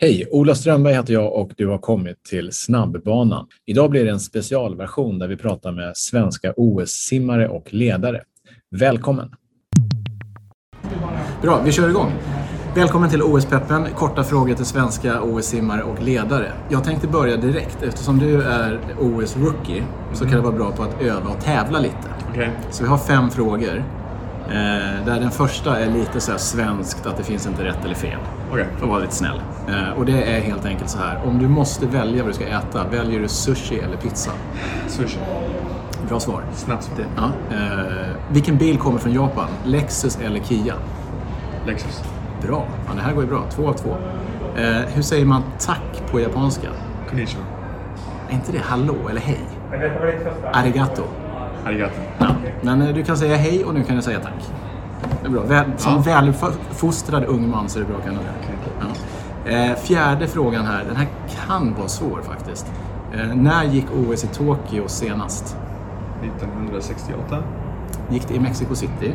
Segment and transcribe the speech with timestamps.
[0.00, 0.28] Hej!
[0.30, 3.46] Ola Strömberg heter jag och du har kommit till Snabbbanan.
[3.66, 8.22] Idag blir det en specialversion där vi pratar med svenska OS-simmare och ledare.
[8.76, 9.30] Välkommen!
[11.42, 12.12] Bra, vi kör igång.
[12.74, 13.86] Välkommen till OS-peppen.
[13.96, 16.52] Korta frågor till svenska OS-simmare och ledare.
[16.70, 17.82] Jag tänkte börja direkt.
[17.82, 19.84] Eftersom du är OS-rookie
[20.14, 22.08] så kan det vara bra på att öva och tävla lite.
[22.30, 22.50] Okej.
[22.70, 23.97] Så vi har fem frågor.
[24.48, 27.94] Eh, där den första är lite så här svenskt, att det finns inte rätt eller
[27.94, 28.18] fel.
[28.50, 28.66] Okej.
[28.76, 29.40] För att vara lite snäll.
[29.68, 31.20] Eh, och det är helt enkelt så här.
[31.26, 34.30] Om du måste välja vad du ska äta, väljer du sushi eller pizza?
[34.86, 35.18] Sushi.
[36.08, 36.42] Bra svar.
[36.54, 36.96] Snabbt svar.
[36.96, 37.56] Det, ja.
[37.56, 39.48] eh, vilken bil kommer från Japan?
[39.64, 40.74] Lexus eller Kia?
[41.66, 42.02] Lexus.
[42.42, 42.66] Bra.
[42.86, 43.44] Ja, det här går ju bra.
[43.50, 43.96] Två av två.
[44.56, 46.68] Eh, hur säger man tack på japanska?
[47.10, 47.44] Konnichiwa.
[48.28, 49.40] Är inte det hallå eller hej?
[50.52, 51.02] Arigato.
[51.68, 52.00] Arigato.
[52.18, 52.26] Ja.
[52.62, 54.50] Men eh, du kan säga hej och nu kan du säga tack.
[55.22, 55.42] Det är bra.
[55.42, 56.20] Väl, som Ja.
[56.22, 58.86] välfostrad ung man så är det bra att kunna det.
[59.44, 59.52] Ja.
[59.52, 60.84] Eh, fjärde frågan här.
[60.84, 61.06] Den här
[61.46, 62.66] kan vara svår faktiskt.
[63.14, 65.56] Eh, när gick OS i Tokyo senast?
[66.22, 67.38] 1968.
[68.10, 69.14] Gick det i Mexico City?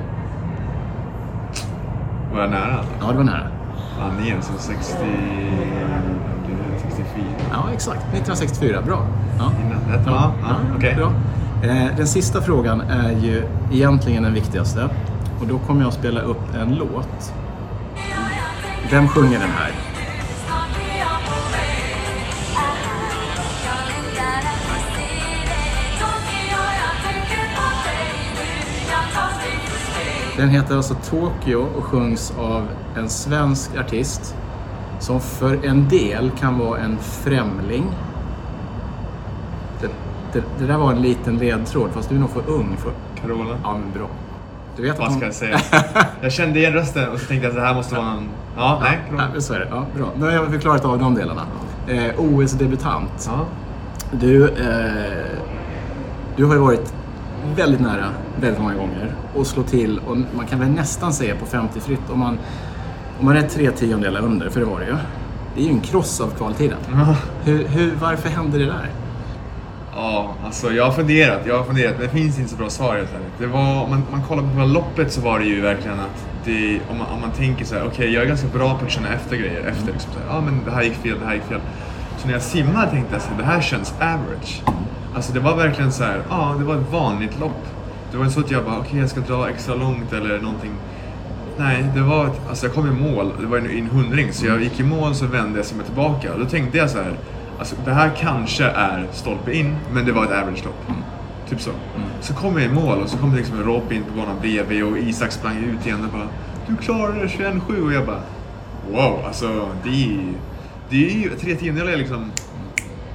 [2.33, 2.79] Var jag nära?
[3.01, 3.47] Ja, det var nära.
[3.99, 4.73] Ja, igen, 60...
[6.79, 7.25] 64.
[7.51, 7.97] Ja, exakt.
[8.01, 8.81] 1964.
[8.81, 9.05] Bra.
[9.39, 9.51] Ja.
[9.65, 9.97] Innan.
[9.99, 10.31] Rätt va?
[10.41, 10.95] Ja, okej.
[10.95, 11.11] bra.
[11.63, 14.89] Eh, den sista frågan är ju egentligen den viktigaste.
[15.41, 17.33] Och då kommer jag att spela upp en låt.
[18.91, 19.71] Vem sjunger den här?
[30.37, 32.67] Den heter alltså Tokyo och sjungs av
[32.97, 34.35] en svensk artist
[34.99, 37.83] som för en del kan vara en främling.
[39.81, 39.89] Det,
[40.33, 42.91] det, det där var en liten ledtråd, fast du är nog för ung för...
[43.21, 43.57] Carola.
[43.63, 44.09] Ja, men bra.
[44.75, 45.17] Du vet Vad hon...
[45.17, 45.59] ska jag säga?
[46.21, 48.29] Jag kände igen rösten och så tänkte jag att det här måste vara en...
[48.57, 48.99] Ja, nej.
[49.09, 49.27] Carola.
[49.33, 49.67] Ja, så är det.
[49.71, 50.07] Ja, bra.
[50.17, 51.41] Nu har jag förklarat av de delarna.
[51.87, 53.29] Eh, OS-debutant.
[53.31, 53.45] Ja.
[54.11, 55.39] Du, eh,
[56.35, 56.93] du har ju varit
[57.55, 58.05] väldigt nära
[58.41, 62.09] väldigt många gånger och slå till och man kan väl nästan säga på 50 fritt
[62.09, 62.37] om man,
[63.19, 64.95] om man är tre tiondelar under, för det var det ju.
[65.55, 66.77] Det är ju en kross av kvaltiden.
[67.43, 68.89] Hur, hur, varför hände det där?
[69.95, 72.95] Ja, alltså jag har funderat, jag har funderat, men det finns inte så bra svar
[72.95, 73.33] helt ärligt.
[73.39, 76.27] Det var, om man, man kollar på hela loppet så var det ju verkligen att
[76.45, 78.91] det, om, man, om man tänker så här, okej jag är ganska bra på att
[78.91, 81.43] känna efter grejer, efter liksom så ja men det här gick fel, det här gick
[81.43, 81.59] fel.
[82.17, 84.61] Så när jag simmade tänkte jag så här, det här känns average.
[85.15, 87.65] Alltså det var verkligen så här, ja det var ett vanligt lopp.
[88.11, 90.71] Det var inte så att jag bara, okej jag ska dra extra långt eller någonting.
[91.57, 94.45] Nej, det var, ett- alltså jag kom i mål, det var en, en hundring, så
[94.45, 96.33] jag gick i mål så vände jag mig tillbaka.
[96.33, 97.13] Och då tänkte jag så här,
[97.63, 100.85] alltså det här kanske är stolpe in, men det var ett average-lopp.
[101.49, 101.71] Typ så.
[102.21, 104.97] Så kom jag i mål och så kom det liksom Robin på banan bredvid och
[104.97, 106.27] Isak sprang ut igen och bara
[106.67, 108.21] Du klarade det 21-7 och jag bara
[108.91, 110.33] Wow, alltså det är
[110.89, 112.31] det är ju tre tiondelar liksom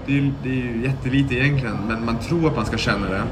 [0.07, 3.23] det är, det är ju jättelite egentligen, men man tror att man ska känna det.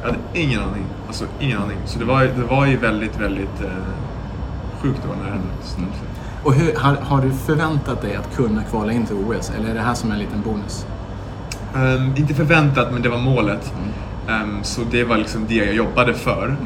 [0.00, 0.84] Jag hade ingen aning.
[1.06, 1.78] Alltså ingen aning.
[1.86, 3.70] Så det var, det var ju väldigt, väldigt eh,
[4.82, 6.11] sjukt var när det hände.
[6.42, 6.46] Mm.
[6.46, 9.74] Och hur, har, har du förväntat dig att kunna kvala in till OS eller är
[9.74, 10.86] det här som en liten bonus?
[11.76, 13.72] Ehm, inte förväntat, men det var målet.
[14.28, 16.56] Ehm, så det var liksom det jag jobbade för.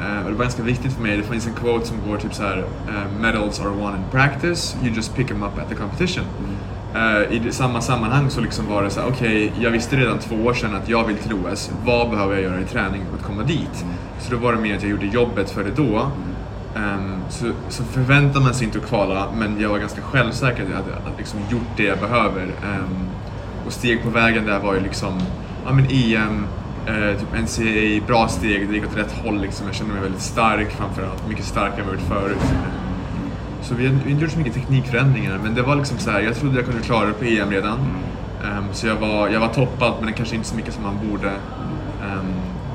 [0.00, 1.16] Ehm, och det var ganska viktigt för mig.
[1.16, 4.76] Det finns en quote som går typ så här: ehm, “Medals are won in practice,
[4.82, 6.24] you just pick them up at the competition”.
[6.94, 10.18] Ehm, I det, samma sammanhang så liksom var det så här: okej, jag visste redan
[10.18, 11.70] två år sedan att jag vill till OS.
[11.84, 13.84] Vad behöver jag göra i träning för att komma dit?
[14.20, 16.10] Så då var det mer att jag gjorde jobbet för det då.
[16.76, 20.68] Ehm, så, så förväntar man sig inte att kvala, men jag var ganska självsäker att
[20.68, 22.42] jag hade liksom gjort det jag behöver.
[22.42, 23.08] Ehm,
[23.66, 25.20] och steg på vägen där var ju liksom,
[25.64, 26.46] ja men EM,
[26.86, 29.66] eh, typ NCAA, bra steg, det gick åt rätt håll liksom.
[29.66, 32.52] Jag kände mig väldigt stark framförallt, mycket starkare än jag varit förut.
[33.62, 36.36] Så vi har inte gjort så mycket teknikförändringar, men det var liksom så här, jag
[36.36, 37.78] trodde jag kunde klara det på EM redan.
[38.44, 41.32] Ehm, så jag var, jag var toppad, men kanske inte så mycket som man borde.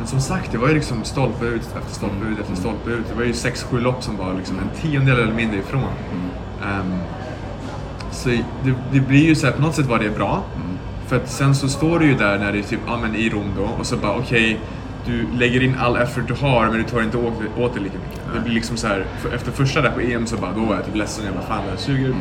[0.01, 3.07] Men som sagt, det var ju liksom stolpe ut efter stolpe ut efter stolpe ut.
[3.09, 5.93] Det var ju 6-7 lopp som var liksom en tiondel eller mindre ifrån.
[6.63, 6.99] Ehm,
[8.11, 10.43] så det, det blir ju så här, på något sätt var det bra.
[11.07, 13.29] För att sen så står du ju där när det är typ, ja men i
[13.29, 14.59] Rom då och så bara okej,
[15.05, 17.97] du lägger in all effort du har men du tar inte åt, åt det lika
[17.97, 18.21] mycket.
[18.33, 20.75] Det blir liksom så här, för, efter första där på EM så bara, då var
[20.75, 22.15] jag typ ledsen, jag bara fan det här suger.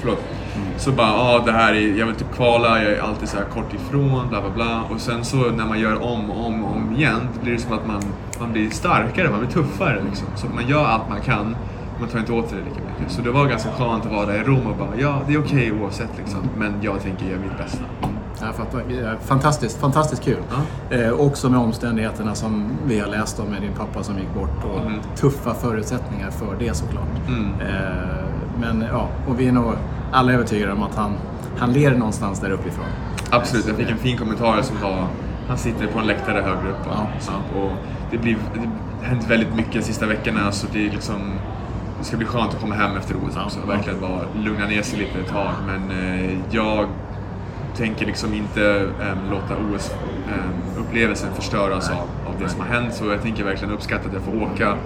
[0.00, 0.35] Förlåt.
[0.78, 3.44] Så bara, ja det här är, jag vill typ kvala, jag är alltid så här
[3.44, 4.82] kort ifrån, bla bla bla.
[4.94, 7.72] Och sen så när man gör om och om, om igen, då blir det som
[7.72, 8.02] att man,
[8.40, 10.26] man blir starkare, man blir tuffare liksom.
[10.36, 11.56] Så man gör allt man kan,
[12.00, 13.12] man tar inte åt sig det lika mycket.
[13.12, 15.40] Så det var ganska skönt att vara där i Rom och bara, ja det är
[15.40, 16.40] okej oavsett liksom.
[16.58, 17.78] Men jag tänker göra mitt bästa.
[18.40, 18.82] Jag fattar.
[19.02, 20.36] Ja, Fantastiskt, fantastiskt kul.
[20.90, 24.64] Eh, också med omständigheterna som vi har läst om med din pappa som gick bort
[24.74, 24.98] och Mm.
[25.16, 27.28] tuffa förutsättningar för det såklart.
[27.28, 27.44] Mm.
[27.60, 28.24] Eh,
[28.60, 29.72] men ja, och vi är nog
[30.12, 31.12] alla är övertygade om att han,
[31.58, 32.86] han ler någonstans där uppifrån.
[33.30, 35.06] Absolut, jag fick en fin kommentar som var
[35.48, 36.86] han sitter på en läktare högre upp.
[36.86, 37.72] Ja, så, och
[38.10, 41.32] det, blir, det har hänt väldigt mycket de sista veckorna så det är liksom
[41.98, 44.82] det ska bli skönt att komma hem efter OS också och verkligen bara lugna ner
[44.82, 45.52] sig lite ett tag.
[45.66, 46.88] Men eh, jag
[47.76, 52.94] tänker liksom inte eh, låta OS-upplevelsen eh, förstöras av, av det som har hänt.
[52.94, 54.76] Så jag tänker verkligen uppskatta att jag får åka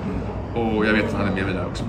[0.54, 1.84] och jag vet att han är med mig där också.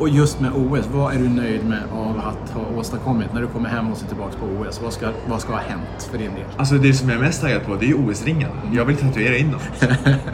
[0.00, 3.46] Och just med OS, vad är du nöjd med av att ha åstadkommit när du
[3.46, 4.80] kommer hem och ser tillbaka på OS?
[4.82, 6.44] Vad ska, vad ska ha hänt för din del?
[6.56, 8.54] Alltså det som jag är mest taggad på, det är OS-ringarna.
[8.72, 9.60] Jag vill tatuera in dem.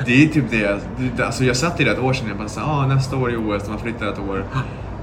[0.07, 0.81] det är typ det.
[1.27, 3.37] Alltså jag satt i det ett år sedan och bara sa, ah, nästa år är
[3.37, 4.45] OS, de har flyttat ett år.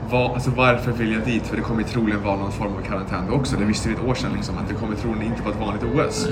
[0.10, 1.48] Var, alltså varför vill jag dit?
[1.48, 3.56] För det kommer troligen vara någon form av karantän också.
[3.60, 5.84] Det visste vi ett år sedan liksom, att det kommer troligen inte vara ett vanligt
[5.84, 6.28] OS.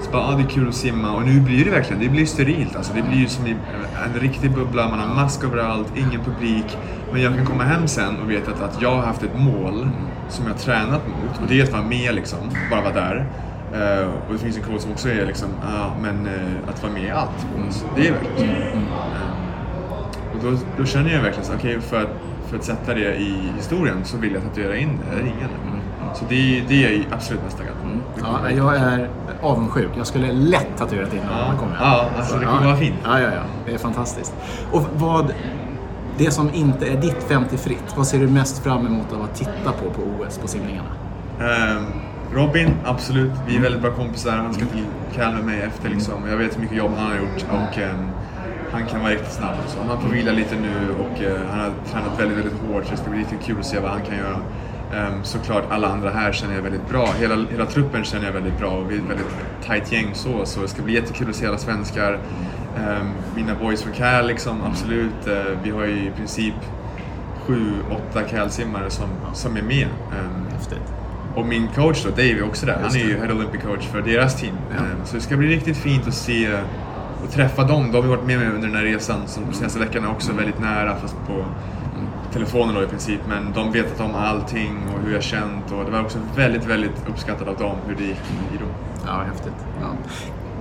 [0.00, 1.12] Så bara, ah, det är kul att simma.
[1.12, 2.76] Och nu blir det verkligen, det blir sterilt.
[2.76, 6.78] Alltså, det blir ju som en riktig bubbla, man har mask överallt, ingen publik.
[7.12, 9.88] Men jag kan komma hem sen och veta att, att jag har haft ett mål
[10.28, 11.40] som jag har tränat mot.
[11.42, 12.38] Och det är att vara med liksom,
[12.70, 13.26] bara vara där.
[13.74, 16.92] Uh, och det finns en quote som också är liksom, uh, men uh, att vara
[16.92, 17.46] med i allt.
[17.70, 18.54] Så det är verkligen.
[18.54, 18.84] Mm.
[20.34, 22.10] och då, då, känner jag verkligen så, okej okay, för att
[22.46, 25.50] för att sätta det i historien så vill jag tatuera in ringen.
[25.66, 25.80] Mm.
[26.14, 28.00] Så det, det är jag absolut mest taggad mm.
[28.22, 29.08] ja, Jag är
[29.42, 29.90] avundsjuk.
[29.96, 31.46] Jag skulle lätt tatuerat in ja.
[31.48, 32.66] man kommer Ja, alltså det kommer ja.
[32.66, 32.96] vara fint.
[33.04, 33.42] Ja, ja, ja.
[33.66, 34.34] Det är fantastiskt.
[34.72, 35.32] Och vad,
[36.18, 39.34] det som inte är ditt 50 fritt, vad ser du mest fram emot av att
[39.34, 40.88] titta på på OS, på simningarna?
[41.38, 41.86] Um,
[42.32, 43.32] Robin, absolut.
[43.46, 44.32] Vi är väldigt bra kompisar.
[44.32, 46.28] Han ska till Cal med mig efter liksom.
[46.30, 47.44] Jag vet hur mycket jobb han har gjort.
[47.50, 48.10] Och, um,
[48.72, 49.54] han kan vara riktigt snabb.
[49.66, 52.90] Så han får vila lite nu och uh, han har tränat väldigt, väldigt hårt så
[52.90, 54.38] det ska bli riktigt kul att se vad han kan göra.
[54.94, 57.06] Um, såklart alla andra här känner jag väldigt bra.
[57.20, 59.26] Hela, hela truppen känner jag väldigt bra och vi är ett väldigt
[59.66, 60.46] tight gäng så.
[60.46, 62.18] Så det ska bli jättekul att se alla svenskar.
[62.76, 65.28] Um, mina boys från Cal liksom, absolut.
[65.28, 66.54] Uh, vi har ju i princip
[67.46, 69.88] sju, åtta Cal-simmare som, som är med.
[70.10, 70.92] Um, Häftigt.
[71.34, 72.78] Och min coach då, Dave, är också där.
[72.82, 74.54] Han är ju Head Olympic coach för deras team.
[74.70, 75.04] Ja.
[75.04, 76.58] Så det ska bli riktigt fint att se
[77.24, 77.92] och träffa dem.
[77.92, 80.60] De har varit med mig under den här resan som de senaste veckorna också väldigt
[80.60, 81.44] nära fast på
[82.32, 83.20] telefonen då i princip.
[83.28, 87.08] Men de vetat om allting och hur jag känt och det var också väldigt, väldigt
[87.08, 88.22] uppskattat av dem hur det gick
[88.54, 88.68] i dem.
[89.06, 89.66] Ja, häftigt.
[89.80, 89.88] Ja.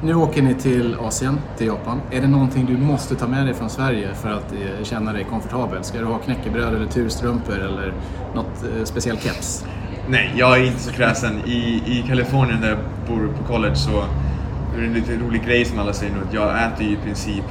[0.01, 2.01] Nu åker ni till Asien, till Japan.
[2.11, 5.23] Är det någonting du måste ta med dig från Sverige för att eh, känna dig
[5.23, 5.83] komfortabel?
[5.83, 7.93] Ska du ha knäckebröd eller turstrumpor eller
[8.35, 9.65] något eh, speciell keps?
[10.09, 11.41] Nej, jag är inte så kräsen.
[11.45, 12.77] I, I Kalifornien där jag
[13.07, 14.03] bor på college så
[14.75, 16.97] det är en lite rolig grej som alla säger nu, att jag äter ju i
[16.97, 17.45] princip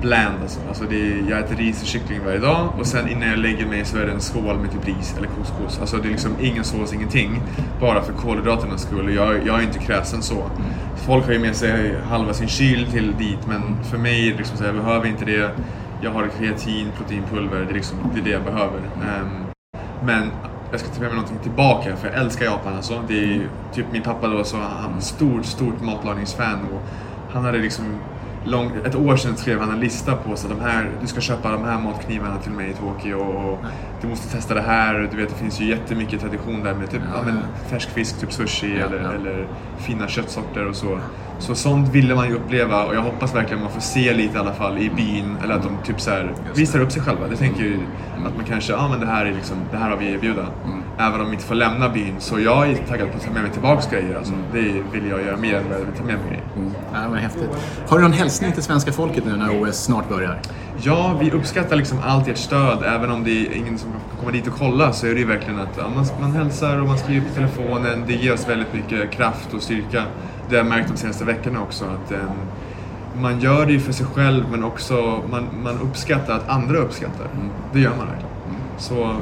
[0.00, 0.42] Bland.
[0.42, 0.60] alltså.
[0.68, 3.66] alltså det är, jag äter ris och kyckling varje dag och sen innan jag lägger
[3.66, 5.80] mig så är det en skål med typ ris eller couscous.
[5.80, 7.42] Alltså det är liksom ingen sås, ingenting.
[7.80, 9.14] Bara för kolhydraternas skull.
[9.14, 10.50] Jag, jag är inte kräsen så.
[10.96, 14.64] Folk har ju med sig halva sin kyl till dit men för mig liksom så
[14.64, 15.50] jag behöver inte det.
[16.02, 18.78] Jag har kreatin, proteinpulver, det är, liksom, det, är det jag behöver.
[18.78, 19.46] Um,
[20.04, 20.30] men
[20.70, 23.02] jag ska ta med mig någonting tillbaka för jag älskar Japan alltså.
[23.08, 26.82] Det är typ min pappa då så han är stort, stort matlagningsfan och
[27.32, 27.84] han hade liksom
[28.50, 31.50] lång, ett år sedan skrev han en lista på så de här, du ska köpa
[31.50, 33.58] de här matknivarna till mig i Tokyo och
[34.00, 35.08] du måste testa det här.
[35.10, 37.38] Du vet det finns ju jättemycket tradition där med typ ja, men,
[37.70, 39.12] färsk fisk, typ sushi ja, eller, ja.
[39.12, 39.46] eller
[39.78, 40.98] fina köttsorter och så.
[41.38, 44.40] Så sånt ville man ju uppleva och jag hoppas verkligen man får se lite i
[44.40, 47.28] alla fall i byn eller att de typ så här, visar upp sig själva.
[47.28, 47.78] Det tänker ju
[48.26, 50.46] att man kanske, ja men det här är liksom, det här har vi att erbjuda.
[50.64, 50.82] Mm.
[50.98, 53.42] Även om vi inte får lämna byn så jag är taggad på att ta med
[53.42, 54.16] mig tillbaks grejer.
[54.16, 54.32] Alltså.
[54.32, 54.44] Mm.
[54.52, 56.44] Det vill jag göra mer än vad jag vill ta med mig grejer.
[56.56, 56.74] Mm.
[56.92, 57.50] Ja, men häftigt.
[57.88, 60.40] Har du någon hälsning till svenska folket nu när OS snart börjar?
[60.82, 62.78] Ja, vi uppskattar liksom allt ert stöd.
[62.86, 63.90] Även om det är ingen som
[64.20, 66.86] kommer dit och kolla så är det ju verkligen att ja, man, man hälsar och
[66.86, 68.04] man skriver på telefonen.
[68.06, 70.02] Det ger oss väldigt mycket kraft och styrka.
[70.48, 71.84] Det har jag märkt de senaste veckorna också.
[71.84, 72.18] att um,
[73.22, 77.24] Man gör det ju för sig själv men också man, man uppskattar att andra uppskattar.
[77.24, 77.50] Mm.
[77.72, 78.34] Det gör man verkligen.
[78.48, 78.60] Mm.
[78.78, 79.16] Så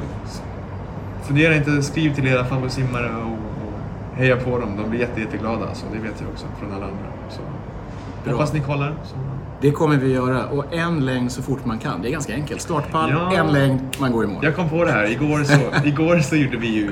[1.27, 4.77] fundera inte, skriv till era favoritsimmare och, och heja på dem.
[4.77, 5.73] De blir jätte, jätteglada.
[5.73, 7.07] Så det vet jag också från alla andra.
[7.29, 7.41] Så,
[8.31, 8.95] hoppas ni kollar.
[9.03, 9.15] Så.
[9.61, 10.45] Det kommer vi göra.
[10.45, 12.01] Och en längd så fort man kan.
[12.01, 12.61] Det är ganska enkelt.
[12.61, 13.37] Startpall, ja.
[13.37, 14.39] en längd, man går i mål.
[14.41, 15.11] Jag kom på det här.
[15.11, 16.91] Igår så, igår så gjorde vi ju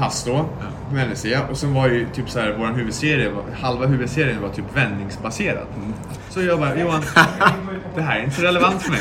[0.00, 0.44] pass då,
[0.92, 1.26] med NEC.
[1.50, 5.66] Och sen var ju typ så här, vår huvudserie, halva huvudserien var typ vändningsbaserad.
[5.76, 5.94] Mm.
[6.28, 7.02] Så jag bara, Johan,
[7.94, 9.00] det här är inte så relevant för mig.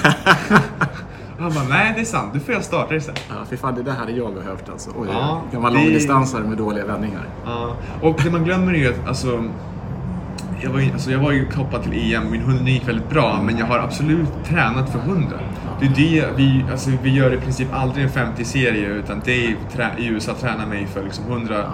[1.38, 3.25] Och han bara, nej det är sant, du får jag starta istället.
[3.29, 4.89] Ja, för fan det där hade jag behövt alltså.
[4.98, 5.79] Oj, ja, gammal det...
[5.79, 7.27] långdistansare med dåliga vändningar.
[7.46, 9.44] Ja, och det man glömmer är ju att alltså,
[10.62, 13.41] jag var, ju, alltså jag var ju kopplad till EM, min hundring gick väldigt bra,
[13.44, 15.39] men jag har absolut tränat för hunden.
[15.79, 19.89] Det är det vi, alltså vi gör i princip aldrig en 50-serie, utan Dave trä,
[19.98, 21.65] i USA tränar mig för liksom 100.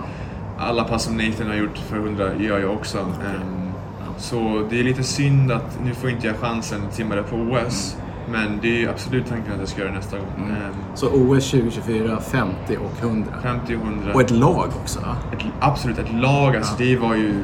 [0.58, 3.00] Alla pass som Nathan har gjort för 100 gör jag också.
[3.00, 3.72] Um,
[4.18, 7.36] så det är lite synd att nu får inte jag chansen att simma det på
[7.36, 7.98] OS.
[8.32, 10.28] Men det är absolut tanken att jag ska göra det nästa gång.
[10.38, 10.74] Mm.
[10.96, 13.32] Så OS 2024, 50 och 100?
[13.44, 14.14] 50 och 100.
[14.14, 15.00] Och ett lag också?
[15.34, 16.56] Ett, absolut, ett lag.
[16.56, 16.86] Alltså, ja.
[16.86, 17.44] Det var ju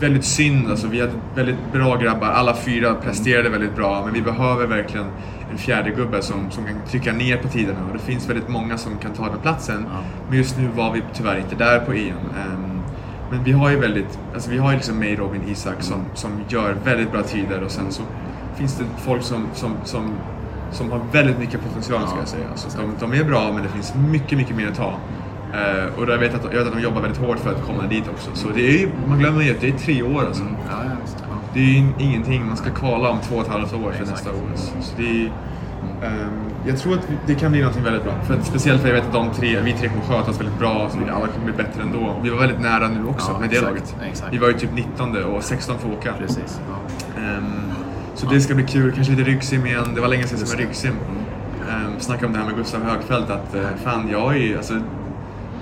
[0.00, 0.70] väldigt synd.
[0.70, 2.26] Alltså, vi hade väldigt bra grabbar.
[2.26, 4.02] Alla fyra presterade väldigt bra.
[4.04, 5.06] Men vi behöver verkligen
[5.50, 7.78] en fjärde gubbe som, som kan trycka ner på tiderna.
[7.86, 9.86] Och det finns väldigt många som kan ta den platsen.
[9.92, 10.00] Ja.
[10.28, 12.16] Men just nu var vi tyvärr inte där på EM.
[12.16, 12.82] Um,
[13.30, 16.30] men vi har ju väldigt, alltså vi har ju liksom mig, Robin, Isak som, som
[16.48, 18.02] gör väldigt bra tider och sen så
[18.56, 20.12] finns det folk som, som, som,
[20.72, 22.46] som har väldigt mycket potential ska jag säga.
[22.54, 24.94] Så de, de är bra men det finns mycket, mycket mer att ta.
[25.54, 27.82] Uh, och jag vet, att, jag vet att de jobbar väldigt hårt för att komma
[27.82, 28.30] dit också.
[28.34, 30.42] Så det är man glömmer ju att det är tre år alltså.
[30.42, 30.54] Mm.
[30.68, 33.92] Ja, ja, det är ju ingenting, man ska kvala om två och ett halvt år
[33.92, 34.72] för nästa OS.
[34.80, 38.12] Så det är, um, jag tror att det kan bli något väldigt bra.
[38.22, 40.58] För att, speciellt för jag vet att de tre, vi tre kommer sköta oss väldigt
[40.58, 41.98] bra, så alla kommer bli bättre ändå.
[41.98, 43.96] Och vi var väldigt nära nu också med det laget.
[44.30, 46.12] Vi var ju typ 19 och 16 får åka.
[46.18, 46.60] Precis.
[47.16, 47.72] Um,
[48.14, 49.94] så det ska bli kul, kanske lite ryggsim igen.
[49.94, 50.94] Det var länge sedan som jag ryggsim.
[51.68, 54.74] Um, snacka om det här med Gustav Högfeldt, att uh, fan jag är ju, alltså,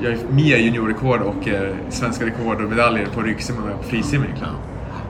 [0.02, 1.54] jag är mer juniorrekord och uh,
[1.88, 4.54] svenska rekord och medaljer på ryggsim än på frisim egentligen.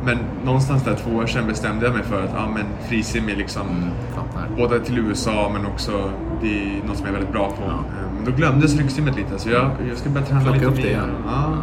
[0.04, 3.36] Men någonstans där två år sedan bestämde jag mig för att ja, men frisim är
[3.36, 6.10] liksom mm, både till USA men också
[6.42, 7.62] det är något som jag är väldigt bra på.
[7.62, 7.70] Ja.
[7.70, 10.76] Eh, men då glömdes ryggsimmet lite så jag, jag ska börja träna Plocka lite upp
[10.76, 11.10] det igen.
[11.26, 11.54] Ja.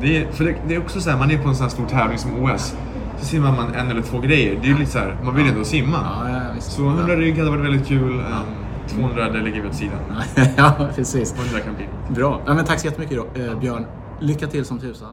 [0.00, 1.70] Det, är, för det, det, är också så här, man är på en sån här
[1.70, 2.76] stor tävling som OS.
[3.18, 4.58] Så simmar man en eller två grejer.
[4.62, 5.98] Det är ju lite så här, man vill ändå simma.
[6.02, 8.22] Ja, så 100 rygg hade varit väldigt kul.
[8.94, 10.00] 200 det lägger vi åt sidan.
[10.56, 11.34] ja, precis.
[11.34, 11.88] 100 kan bli.
[12.14, 12.42] Bra.
[12.46, 13.86] Ja, men tack så jättemycket då, eh, Björn.
[14.20, 15.12] Lycka till som tusan.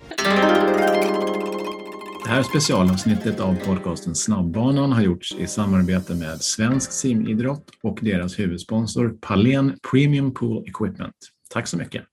[2.24, 8.40] Det här specialavsnittet av podcasten Snabbbanan har gjorts i samarbete med Svensk simidrott och deras
[8.40, 11.16] huvudsponsor Palen Premium Pool Equipment.
[11.54, 12.04] Tack så mycket!